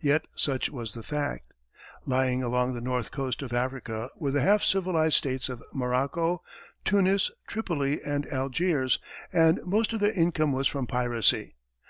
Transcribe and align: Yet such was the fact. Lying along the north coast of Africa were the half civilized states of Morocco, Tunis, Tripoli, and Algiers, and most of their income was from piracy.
Yet 0.00 0.24
such 0.34 0.70
was 0.70 0.94
the 0.94 1.02
fact. 1.02 1.52
Lying 2.06 2.42
along 2.42 2.72
the 2.72 2.80
north 2.80 3.10
coast 3.10 3.42
of 3.42 3.52
Africa 3.52 4.08
were 4.16 4.30
the 4.30 4.40
half 4.40 4.62
civilized 4.62 5.14
states 5.16 5.50
of 5.50 5.62
Morocco, 5.74 6.42
Tunis, 6.86 7.30
Tripoli, 7.46 8.02
and 8.02 8.26
Algiers, 8.32 8.98
and 9.30 9.60
most 9.66 9.92
of 9.92 10.00
their 10.00 10.12
income 10.12 10.52
was 10.52 10.68
from 10.68 10.86
piracy. 10.86 11.56